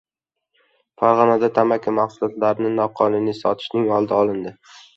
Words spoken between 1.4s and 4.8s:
tamaki mahsulotlarini noqonuniy sotishning oldi olindi